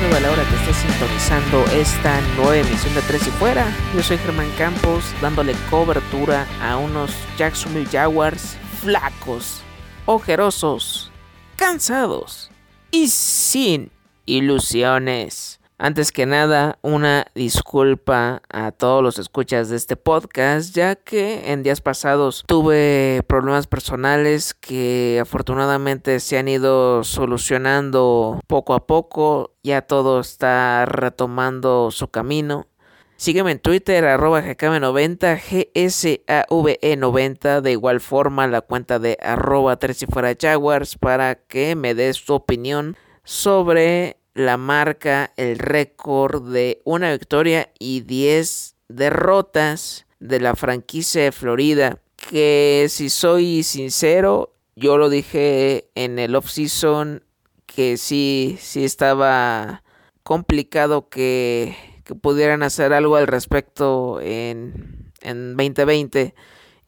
para 0.00 0.48
que 0.48 0.56
estés 0.56 0.76
sintonizando 0.76 1.64
esta 1.72 2.20
nueva 2.36 2.56
emisión 2.56 2.94
de 2.94 3.02
Tres 3.02 3.26
y 3.26 3.30
Fuera. 3.32 3.66
Yo 3.94 4.02
soy 4.02 4.16
Germán 4.18 4.50
Campos, 4.56 5.04
dándole 5.20 5.54
cobertura 5.68 6.46
a 6.62 6.76
unos 6.76 7.10
Jacksonville 7.36 7.88
Jaguars 7.90 8.56
flacos, 8.80 9.60
ojerosos, 10.06 11.12
cansados 11.56 12.50
y 12.90 13.08
sin 13.08 13.90
ilusiones. 14.24 15.60
Antes 15.84 16.12
que 16.12 16.26
nada, 16.26 16.78
una 16.82 17.26
disculpa 17.34 18.40
a 18.48 18.70
todos 18.70 19.02
los 19.02 19.18
escuchas 19.18 19.68
de 19.68 19.74
este 19.74 19.96
podcast, 19.96 20.72
ya 20.76 20.94
que 20.94 21.50
en 21.50 21.64
días 21.64 21.80
pasados 21.80 22.44
tuve 22.46 23.24
problemas 23.26 23.66
personales 23.66 24.54
que 24.54 25.18
afortunadamente 25.20 26.20
se 26.20 26.38
han 26.38 26.46
ido 26.46 27.02
solucionando 27.02 28.38
poco 28.46 28.74
a 28.74 28.86
poco. 28.86 29.56
Ya 29.64 29.82
todo 29.82 30.20
está 30.20 30.86
retomando 30.86 31.90
su 31.90 32.06
camino. 32.06 32.68
Sígueme 33.16 33.50
en 33.50 33.58
Twitter, 33.58 34.04
arroba 34.04 34.40
GKM90, 34.40 35.40
GSAVE90. 35.74 37.60
De 37.60 37.72
igual 37.72 37.98
forma, 38.00 38.46
la 38.46 38.60
cuenta 38.60 39.00
de 39.00 39.18
arroba 39.20 39.80
3 39.80 40.00
y 40.04 40.06
fuera 40.06 40.36
Jaguars 40.40 40.96
para 40.96 41.34
que 41.34 41.74
me 41.74 41.96
des 41.96 42.24
tu 42.24 42.34
opinión 42.34 42.96
sobre 43.24 44.21
la 44.34 44.56
marca, 44.56 45.32
el 45.36 45.58
récord 45.58 46.52
de 46.52 46.80
una 46.84 47.12
victoria 47.12 47.70
y 47.78 48.00
10 48.00 48.76
derrotas 48.88 50.06
de 50.20 50.40
la 50.40 50.54
franquicia 50.54 51.24
de 51.24 51.32
Florida. 51.32 51.98
Que 52.16 52.86
si 52.88 53.10
soy 53.10 53.62
sincero, 53.62 54.54
yo 54.76 54.96
lo 54.96 55.10
dije 55.10 55.90
en 55.94 56.18
el 56.18 56.36
off-season 56.36 57.24
que 57.66 57.96
sí, 57.96 58.56
sí 58.60 58.84
estaba 58.84 59.82
complicado 60.22 61.08
que, 61.08 61.74
que 62.04 62.14
pudieran 62.14 62.62
hacer 62.62 62.92
algo 62.92 63.16
al 63.16 63.26
respecto 63.26 64.20
en, 64.20 65.12
en 65.20 65.56
2020 65.56 66.34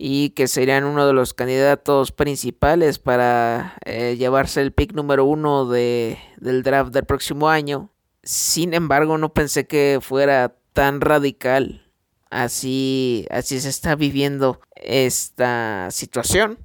y 0.07 0.31
que 0.31 0.49
serían 0.49 0.85
uno 0.85 1.07
de 1.07 1.15
los 1.15 1.33
candidatos 1.33 2.13
principales 2.13 2.99
para 2.99 3.79
eh, 3.87 4.17
llevarse 4.19 4.61
el 4.61 4.71
pick 4.71 4.93
número 4.93 5.25
uno 5.25 5.65
de, 5.65 6.19
del 6.37 6.63
draft 6.63 6.93
del 6.93 7.07
próximo 7.07 7.49
año. 7.49 7.91
Sin 8.23 8.75
embargo, 8.75 9.17
no 9.17 9.33
pensé 9.33 9.67
que 9.67 10.01
fuera 10.03 10.57
tan 10.75 11.01
radical. 11.01 11.91
Así, 12.29 13.27
así 13.31 13.59
se 13.61 13.71
está 13.71 13.95
viviendo 13.95 14.61
esta 14.77 15.89
situación. 15.91 16.59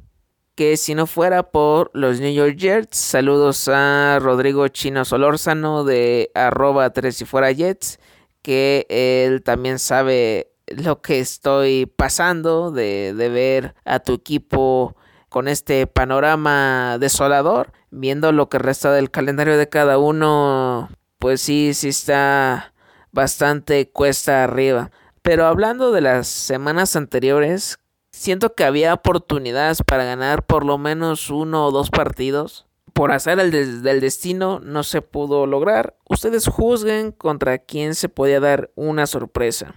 Que 0.55 0.75
si 0.75 0.93
no 0.93 1.07
fuera 1.07 1.43
por 1.43 1.91
los 1.93 2.19
New 2.19 2.33
York 2.33 2.57
Jets, 2.57 2.97
saludos 2.97 3.69
a 3.69 4.19
Rodrigo 4.19 4.67
Chino 4.67 5.05
Solórzano 5.05 5.85
de 5.85 6.29
arroba 6.35 6.89
3 6.89 7.21
y 7.21 7.23
fuera 7.23 7.53
Jets, 7.53 8.01
que 8.41 8.85
él 8.89 9.43
también 9.43 9.79
sabe 9.79 10.51
lo 10.77 11.01
que 11.01 11.19
estoy 11.19 11.85
pasando, 11.85 12.71
de, 12.71 13.13
de 13.13 13.29
ver 13.29 13.75
a 13.85 13.99
tu 13.99 14.13
equipo 14.13 14.95
con 15.29 15.47
este 15.47 15.87
panorama 15.87 16.97
desolador, 16.99 17.71
viendo 17.91 18.31
lo 18.31 18.49
que 18.49 18.59
resta 18.59 18.91
del 18.91 19.11
calendario 19.11 19.57
de 19.57 19.69
cada 19.69 19.97
uno, 19.97 20.89
pues 21.19 21.41
sí, 21.41 21.73
sí 21.73 21.89
está 21.89 22.73
bastante 23.11 23.89
cuesta 23.89 24.43
arriba. 24.43 24.91
Pero 25.21 25.45
hablando 25.45 25.91
de 25.91 26.01
las 26.01 26.27
semanas 26.27 26.95
anteriores, 26.95 27.77
siento 28.11 28.55
que 28.55 28.63
había 28.63 28.93
oportunidades 28.93 29.81
para 29.85 30.03
ganar 30.03 30.45
por 30.45 30.65
lo 30.65 30.77
menos 30.77 31.29
uno 31.29 31.67
o 31.67 31.71
dos 31.71 31.89
partidos. 31.89 32.65
Por 32.93 33.11
hacer 33.11 33.39
el 33.39 33.83
del 33.83 34.01
destino 34.01 34.59
no 34.59 34.83
se 34.83 35.01
pudo 35.01 35.45
lograr. 35.45 35.95
Ustedes 36.09 36.47
juzguen 36.47 37.11
contra 37.11 37.59
quién 37.59 37.95
se 37.95 38.09
podía 38.09 38.39
dar 38.39 38.71
una 38.75 39.05
sorpresa. 39.05 39.75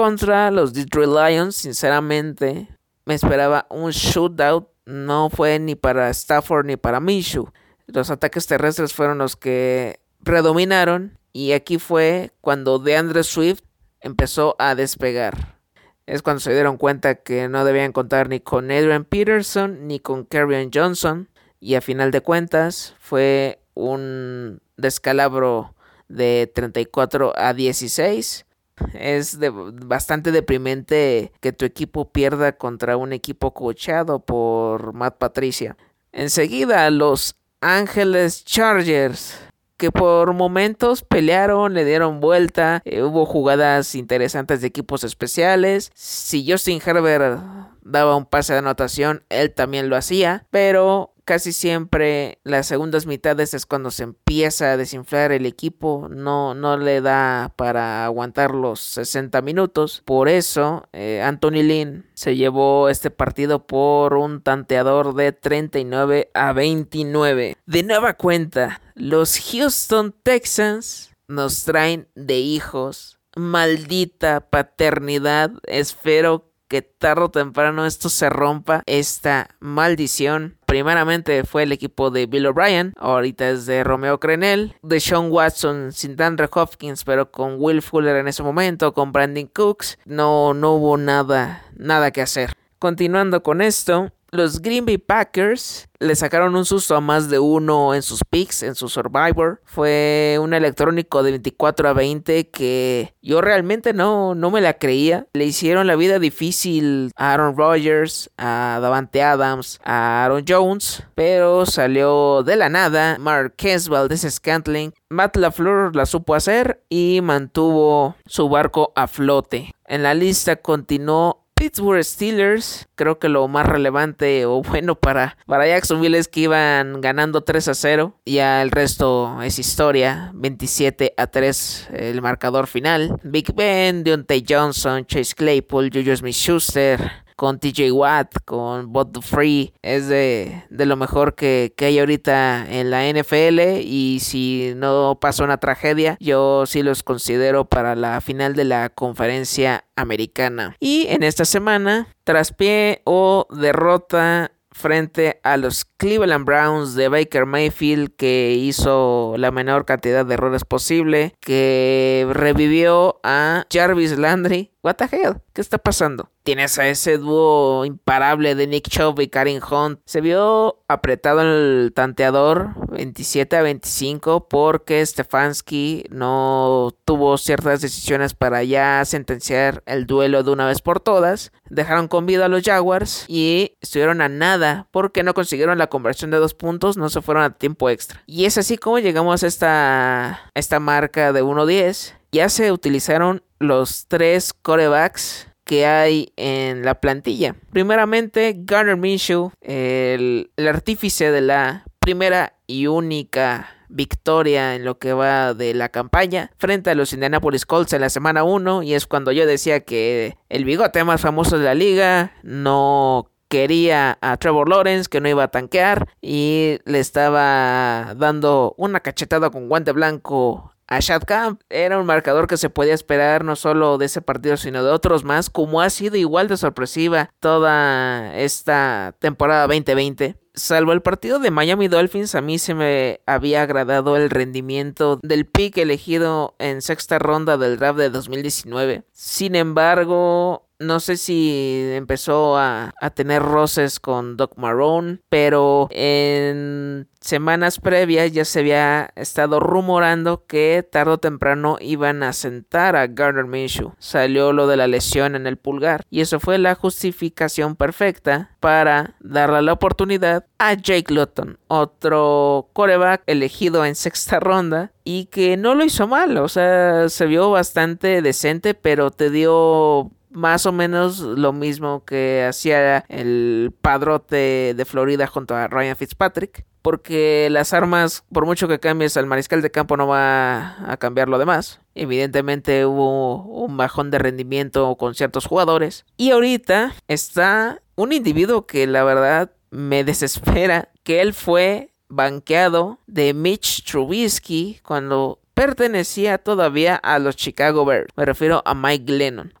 Contra 0.00 0.50
los 0.50 0.72
Detroit 0.72 1.10
Lions, 1.10 1.56
sinceramente, 1.56 2.68
me 3.04 3.12
esperaba 3.12 3.66
un 3.68 3.90
shootout. 3.90 4.66
No 4.86 5.28
fue 5.28 5.58
ni 5.58 5.74
para 5.74 6.08
Stafford 6.08 6.64
ni 6.64 6.78
para 6.78 7.00
Minshew. 7.00 7.50
Los 7.86 8.08
ataques 8.08 8.46
terrestres 8.46 8.94
fueron 8.94 9.18
los 9.18 9.36
que 9.36 10.00
predominaron. 10.24 11.18
Y 11.34 11.52
aquí 11.52 11.78
fue 11.78 12.32
cuando 12.40 12.78
DeAndre 12.78 13.24
Swift 13.24 13.60
empezó 14.00 14.56
a 14.58 14.74
despegar. 14.74 15.58
Es 16.06 16.22
cuando 16.22 16.40
se 16.40 16.54
dieron 16.54 16.78
cuenta 16.78 17.16
que 17.16 17.48
no 17.48 17.66
debían 17.66 17.92
contar 17.92 18.30
ni 18.30 18.40
con 18.40 18.70
Adrian 18.70 19.04
Peterson 19.04 19.86
ni 19.86 20.00
con 20.00 20.24
Kerryon 20.24 20.70
Johnson. 20.72 21.28
Y 21.60 21.74
a 21.74 21.82
final 21.82 22.10
de 22.10 22.22
cuentas 22.22 22.94
fue 23.00 23.60
un 23.74 24.62
descalabro 24.78 25.74
de 26.08 26.50
34 26.54 27.34
a 27.36 27.52
16 27.52 28.46
es 28.94 29.38
bastante 29.40 30.32
deprimente 30.32 31.32
que 31.40 31.52
tu 31.52 31.64
equipo 31.64 32.10
pierda 32.10 32.52
contra 32.52 32.96
un 32.96 33.12
equipo 33.12 33.52
coachado 33.54 34.20
por 34.20 34.92
Matt 34.92 35.18
Patricia. 35.18 35.76
Enseguida 36.12 36.90
los 36.90 37.36
Ángeles 37.60 38.44
Chargers 38.44 39.38
que 39.80 39.90
por 39.90 40.34
momentos 40.34 41.02
pelearon, 41.02 41.72
le 41.72 41.86
dieron 41.86 42.20
vuelta, 42.20 42.82
eh, 42.84 43.02
hubo 43.02 43.24
jugadas 43.24 43.94
interesantes 43.94 44.60
de 44.60 44.66
equipos 44.66 45.04
especiales. 45.04 45.90
Si 45.94 46.46
Justin 46.46 46.82
Herbert 46.84 47.40
daba 47.82 48.14
un 48.14 48.26
pase 48.26 48.52
de 48.52 48.58
anotación, 48.58 49.24
él 49.30 49.54
también 49.54 49.88
lo 49.88 49.96
hacía, 49.96 50.44
pero 50.50 51.09
casi 51.24 51.52
siempre 51.52 52.38
las 52.44 52.66
segundas 52.66 53.06
mitades 53.06 53.54
es 53.54 53.66
cuando 53.66 53.90
se 53.90 54.04
empieza 54.04 54.72
a 54.72 54.76
desinflar 54.76 55.32
el 55.32 55.46
equipo, 55.46 56.08
no, 56.10 56.54
no 56.54 56.76
le 56.76 57.00
da 57.00 57.52
para 57.56 58.04
aguantar 58.04 58.54
los 58.54 58.80
60 58.80 59.40
minutos. 59.42 60.02
Por 60.04 60.28
eso, 60.28 60.88
eh, 60.92 61.22
Anthony 61.22 61.62
Lynn 61.62 62.06
se 62.14 62.36
llevó 62.36 62.88
este 62.88 63.10
partido 63.10 63.66
por 63.66 64.14
un 64.14 64.42
tanteador 64.42 65.14
de 65.14 65.32
39 65.32 66.30
a 66.34 66.52
29. 66.52 67.56
De 67.66 67.82
nueva 67.82 68.14
cuenta, 68.14 68.80
los 68.94 69.38
Houston 69.38 70.14
Texans 70.22 71.10
nos 71.28 71.64
traen 71.64 72.08
de 72.14 72.38
hijos. 72.38 73.18
Maldita 73.36 74.40
paternidad. 74.50 75.52
Espero 75.66 76.49
que 76.70 76.82
tarde 76.82 77.24
o 77.24 77.30
temprano 77.30 77.84
esto 77.84 78.08
se 78.08 78.30
rompa, 78.30 78.84
esta 78.86 79.56
maldición. 79.58 80.56
Primeramente 80.66 81.42
fue 81.42 81.64
el 81.64 81.72
equipo 81.72 82.12
de 82.12 82.26
Bill 82.26 82.46
O'Brien, 82.46 82.94
ahorita 82.96 83.50
es 83.50 83.66
de 83.66 83.82
Romeo 83.82 84.20
Crenel, 84.20 84.76
de 84.80 85.00
Sean 85.00 85.32
Watson 85.32 85.90
sin 85.92 86.14
Dandre 86.14 86.48
Hopkins, 86.52 87.02
pero 87.02 87.32
con 87.32 87.56
Will 87.58 87.82
Fuller 87.82 88.16
en 88.16 88.28
ese 88.28 88.44
momento, 88.44 88.94
con 88.94 89.10
Brandon 89.10 89.46
Cooks, 89.48 89.98
no, 90.04 90.54
no 90.54 90.74
hubo 90.74 90.96
nada, 90.96 91.64
nada 91.74 92.12
que 92.12 92.22
hacer. 92.22 92.52
Continuando 92.78 93.42
con 93.42 93.60
esto, 93.60 94.12
los 94.32 94.60
Green 94.60 94.86
Bay 94.86 94.98
Packers 94.98 95.88
le 96.00 96.16
sacaron 96.16 96.56
un 96.56 96.64
susto 96.64 96.96
a 96.96 97.00
más 97.00 97.28
de 97.28 97.38
uno 97.38 97.94
en 97.94 98.02
sus 98.02 98.20
picks, 98.28 98.62
en 98.62 98.74
su 98.74 98.88
Survivor. 98.88 99.60
Fue 99.64 100.38
un 100.40 100.54
electrónico 100.54 101.22
de 101.22 101.32
24 101.32 101.90
a 101.90 101.92
20 101.92 102.48
que 102.48 103.14
yo 103.20 103.42
realmente 103.42 103.92
no, 103.92 104.34
no 104.34 104.50
me 104.50 104.62
la 104.62 104.74
creía. 104.74 105.26
Le 105.34 105.44
hicieron 105.44 105.86
la 105.86 105.96
vida 105.96 106.18
difícil 106.18 107.12
a 107.16 107.34
Aaron 107.34 107.56
Rodgers, 107.56 108.30
a 108.38 108.78
Davante 108.80 109.22
Adams, 109.22 109.78
a 109.84 110.24
Aaron 110.24 110.44
Jones, 110.48 111.02
pero 111.14 111.66
salió 111.66 112.42
de 112.42 112.56
la 112.56 112.70
nada 112.70 113.18
Marquez 113.18 113.88
Valdez 113.88 114.26
Scantling. 114.28 114.94
Matt 115.10 115.36
LaFleur 115.36 115.94
la 115.94 116.06
supo 116.06 116.34
hacer 116.34 116.82
y 116.88 117.20
mantuvo 117.22 118.16
su 118.26 118.48
barco 118.48 118.92
a 118.96 119.06
flote. 119.06 119.72
En 119.86 120.04
la 120.04 120.14
lista 120.14 120.56
continuó 120.56 121.39
Pittsburgh 121.60 122.02
Steelers, 122.02 122.88
creo 122.94 123.18
que 123.18 123.28
lo 123.28 123.46
más 123.46 123.66
relevante 123.66 124.46
o 124.46 124.62
bueno 124.62 124.94
para, 124.94 125.36
para 125.44 125.66
Jacksonville 125.66 126.16
es 126.16 126.26
que 126.26 126.40
iban 126.40 127.02
ganando 127.02 127.42
3 127.42 127.68
a 127.68 127.74
0. 127.74 128.18
Ya 128.24 128.62
el 128.62 128.70
resto 128.70 129.42
es 129.42 129.58
historia. 129.58 130.30
27 130.32 131.12
a 131.18 131.26
3 131.26 131.88
el 131.92 132.22
marcador 132.22 132.66
final. 132.66 133.20
Big 133.24 133.54
Ben, 133.54 134.04
Deontay 134.04 134.42
Johnson, 134.48 135.04
Chase 135.04 135.34
Claypool, 135.34 135.90
Juju 135.92 136.16
Smith-Schuster, 136.16 137.12
con 137.40 137.58
TJ 137.58 137.90
Watt, 137.92 138.34
con 138.44 138.92
Bot 138.92 139.22
Free, 139.22 139.72
es 139.80 140.08
de, 140.08 140.66
lo 140.68 140.96
mejor 140.96 141.34
que, 141.34 141.72
que, 141.74 141.86
hay 141.86 141.98
ahorita 141.98 142.66
en 142.68 142.90
la 142.90 143.10
NFL 143.10 143.80
y 143.82 144.18
si 144.20 144.74
no 144.76 145.16
pasa 145.18 145.44
una 145.44 145.56
tragedia, 145.56 146.18
yo 146.20 146.66
sí 146.66 146.82
los 146.82 147.02
considero 147.02 147.64
para 147.64 147.96
la 147.96 148.20
final 148.20 148.54
de 148.54 148.64
la 148.64 148.90
conferencia 148.90 149.86
americana. 149.96 150.76
Y 150.80 151.06
en 151.08 151.22
esta 151.22 151.46
semana, 151.46 152.08
traspié 152.24 153.00
o 153.06 153.46
derrota 153.50 154.52
frente 154.72 155.40
a 155.42 155.56
los 155.56 155.84
Cleveland 155.84 156.44
Browns 156.44 156.94
de 156.94 157.08
Baker 157.08 157.46
Mayfield 157.46 158.14
que 158.16 158.54
hizo 158.58 159.34
la 159.36 159.50
menor 159.50 159.84
cantidad 159.84 160.24
de 160.24 160.34
errores 160.34 160.64
posible, 160.64 161.34
que 161.40 162.26
revivió 162.32 163.20
a 163.22 163.66
Jarvis 163.72 164.18
Landry. 164.18 164.69
What 164.82 164.96
the 164.96 165.04
hell? 165.04 165.42
¿Qué 165.52 165.60
está 165.60 165.78
pasando? 165.78 166.30
tienes 166.50 166.78
a 166.78 166.88
ese 166.88 167.16
dúo 167.18 167.84
imparable 167.84 168.54
de 168.54 168.66
Nick 168.66 168.88
Chubb 168.88 169.20
y 169.20 169.28
Karim 169.28 169.60
Hunt. 169.62 170.00
Se 170.04 170.20
vio 170.20 170.82
apretado 170.88 171.42
el 171.42 171.92
tanteador 171.94 172.74
27 172.90 173.56
a 173.56 173.62
25 173.62 174.48
porque 174.48 175.04
Stefanski 175.06 176.06
no 176.10 176.92
tuvo 177.04 177.38
ciertas 177.38 177.82
decisiones 177.82 178.34
para 178.34 178.64
ya 178.64 179.04
sentenciar 179.04 179.82
el 179.86 180.06
duelo 180.06 180.42
de 180.42 180.50
una 180.50 180.66
vez 180.66 180.80
por 180.80 180.98
todas. 180.98 181.52
Dejaron 181.68 182.08
con 182.08 182.26
vida 182.26 182.46
a 182.46 182.48
los 182.48 182.64
Jaguars 182.64 183.26
y 183.28 183.76
estuvieron 183.80 184.20
a 184.20 184.28
nada 184.28 184.88
porque 184.90 185.22
no 185.22 185.34
consiguieron 185.34 185.78
la 185.78 185.88
conversión 185.88 186.32
de 186.32 186.38
dos 186.38 186.54
puntos, 186.54 186.96
no 186.96 187.10
se 187.10 187.22
fueron 187.22 187.44
a 187.44 187.54
tiempo 187.54 187.90
extra. 187.90 188.22
Y 188.26 188.46
es 188.46 188.58
así 188.58 188.76
como 188.76 188.98
llegamos 188.98 189.44
a 189.44 189.46
esta, 189.46 190.50
esta 190.54 190.80
marca 190.80 191.32
de 191.32 191.44
1-10. 191.44 192.14
Ya 192.32 192.48
se 192.48 192.70
utilizaron 192.72 193.42
los 193.58 194.06
tres 194.06 194.52
corebacks 194.52 195.48
que 195.64 195.86
hay 195.86 196.32
en 196.36 196.84
la 196.84 196.96
plantilla. 196.96 197.54
Primeramente, 197.72 198.56
Garner 198.56 198.96
Minshew, 198.96 199.52
el, 199.60 200.50
artífice 200.56 201.30
de 201.30 201.40
la 201.42 201.84
primera 202.00 202.54
y 202.66 202.86
única 202.86 203.68
victoria 203.88 204.74
en 204.74 204.84
lo 204.84 204.98
que 204.98 205.12
va 205.12 205.54
de 205.54 205.74
la 205.74 205.88
campaña 205.88 206.50
frente 206.58 206.90
a 206.90 206.94
los 206.94 207.12
Indianapolis 207.12 207.66
Colts 207.66 207.92
en 207.92 208.00
la 208.00 208.10
semana 208.10 208.44
1 208.44 208.84
y 208.84 208.94
es 208.94 209.06
cuando 209.06 209.32
yo 209.32 209.46
decía 209.46 209.80
que 209.80 210.36
el 210.48 210.64
bigote 210.64 211.02
más 211.04 211.20
famoso 211.20 211.58
de 211.58 211.64
la 211.64 211.74
liga 211.74 212.32
no 212.42 213.30
quería 213.48 214.16
a 214.20 214.36
Trevor 214.36 214.68
Lawrence 214.68 215.08
que 215.08 215.20
no 215.20 215.28
iba 215.28 215.42
a 215.44 215.50
tanquear 215.50 216.08
y 216.22 216.78
le 216.84 217.00
estaba 217.00 218.14
dando 218.16 218.74
una 218.76 219.00
cachetada 219.00 219.50
con 219.50 219.68
guante 219.68 219.90
blanco 219.90 220.69
a 220.90 221.00
Shad 221.00 221.22
Camp. 221.24 221.62
Era 221.70 221.98
un 221.98 222.04
marcador 222.04 222.46
que 222.46 222.58
se 222.58 222.68
podía 222.68 222.92
esperar 222.92 223.44
no 223.44 223.56
solo 223.56 223.96
de 223.96 224.06
ese 224.06 224.20
partido, 224.20 224.58
sino 224.58 224.84
de 224.84 224.90
otros 224.90 225.24
más, 225.24 225.48
como 225.48 225.80
ha 225.80 225.88
sido 225.88 226.16
igual 226.16 226.48
de 226.48 226.58
sorpresiva 226.58 227.30
toda 227.40 228.36
esta 228.36 229.14
temporada 229.18 229.66
2020. 229.66 230.36
Salvo 230.52 230.92
el 230.92 231.00
partido 231.00 231.38
de 231.38 231.52
Miami 231.52 231.86
Dolphins, 231.88 232.34
a 232.34 232.40
mí 232.40 232.58
se 232.58 232.74
me 232.74 233.20
había 233.24 233.62
agradado 233.62 234.16
el 234.16 234.28
rendimiento 234.28 235.18
del 235.22 235.46
pick 235.46 235.78
elegido 235.78 236.56
en 236.58 236.82
sexta 236.82 237.20
ronda 237.20 237.56
del 237.56 237.78
draft 237.78 237.98
de 237.98 238.10
2019. 238.10 239.04
Sin 239.12 239.54
embargo, 239.54 240.66
no 240.80 240.98
sé 240.98 241.16
si 241.16 241.90
empezó 241.92 242.58
a, 242.58 242.92
tener 243.14 243.42
roces 243.42 244.00
con 244.00 244.36
Doc 244.36 244.56
Marrone, 244.56 245.18
pero 245.28 245.88
en 245.90 247.08
semanas 247.20 247.78
previas 247.78 248.32
ya 248.32 248.44
se 248.44 248.60
había 248.60 249.10
estado 249.14 249.60
rumorando 249.60 250.46
que 250.46 250.86
tarde 250.90 251.12
o 251.12 251.18
temprano 251.18 251.76
iban 251.80 252.22
a 252.22 252.32
sentar 252.32 252.96
a 252.96 253.06
Gardner 253.06 253.44
Minshew. 253.44 253.92
Salió 253.98 254.52
lo 254.52 254.66
de 254.66 254.78
la 254.78 254.86
lesión 254.86 255.34
en 255.34 255.46
el 255.46 255.58
pulgar 255.58 256.04
y 256.08 256.22
eso 256.22 256.40
fue 256.40 256.56
la 256.58 256.74
justificación 256.74 257.76
perfecta 257.76 258.56
para 258.60 259.16
darle 259.20 259.62
la 259.62 259.74
oportunidad 259.74 260.46
a 260.58 260.74
Jake 260.74 261.12
Luton, 261.12 261.58
otro 261.68 262.70
coreback 262.72 263.22
elegido 263.26 263.84
en 263.84 263.94
sexta 263.94 264.40
ronda 264.40 264.92
y 265.04 265.26
que 265.26 265.56
no 265.56 265.74
lo 265.74 265.84
hizo 265.84 266.06
mal, 266.06 266.36
o 266.38 266.48
sea, 266.48 267.08
se 267.08 267.26
vio 267.26 267.50
bastante 267.50 268.22
decente, 268.22 268.74
pero 268.74 269.10
te 269.10 269.30
dio 269.30 270.10
más 270.30 270.66
o 270.66 270.72
menos 270.72 271.20
lo 271.20 271.52
mismo 271.52 272.04
que 272.04 272.46
hacía 272.48 273.04
el 273.08 273.72
padrote 273.80 274.74
de 274.76 274.84
Florida 274.84 275.26
junto 275.26 275.54
a 275.54 275.68
Ryan 275.68 275.96
Fitzpatrick. 275.96 276.64
Porque 276.82 277.48
las 277.50 277.74
armas, 277.74 278.24
por 278.32 278.46
mucho 278.46 278.66
que 278.66 278.80
cambies 278.80 279.18
al 279.18 279.26
mariscal 279.26 279.60
de 279.60 279.70
campo, 279.70 279.98
no 279.98 280.06
va 280.06 280.90
a 280.90 280.96
cambiar 280.96 281.28
lo 281.28 281.38
demás. 281.38 281.80
Evidentemente 281.94 282.86
hubo 282.86 283.42
un 283.42 283.76
bajón 283.76 284.10
de 284.10 284.18
rendimiento 284.18 284.96
con 284.96 285.14
ciertos 285.14 285.44
jugadores. 285.44 286.06
Y 286.16 286.30
ahorita 286.30 286.94
está 287.06 287.82
un 287.96 288.12
individuo 288.14 288.66
que 288.66 288.86
la 288.86 289.04
verdad 289.04 289.50
me 289.70 290.04
desespera. 290.04 290.88
Que 291.02 291.20
él 291.20 291.34
fue 291.34 291.92
banqueado 292.08 292.98
de 293.06 293.34
Mitch 293.34 293.84
Trubisky 293.84 294.80
cuando 294.82 295.38
pertenecía 295.52 296.38
todavía 296.38 296.96
a 296.96 297.18
los 297.18 297.36
Chicago 297.36 297.84
Bears. 297.84 298.08
Me 298.16 298.24
refiero 298.24 298.62
a 298.64 298.74
Mike 298.74 299.12
Lennon. 299.12 299.52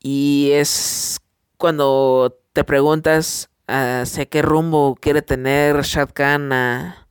Y 0.00 0.50
es 0.52 1.18
cuando 1.56 2.38
te 2.52 2.64
preguntas 2.64 3.50
hacia 3.66 4.26
qué 4.26 4.42
rumbo 4.42 4.96
quiere 5.00 5.22
tener 5.22 5.82
Shad 5.82 6.10
Khan 6.12 6.52
a, 6.52 7.06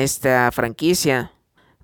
esta 0.00 0.50
franquicia. 0.52 1.32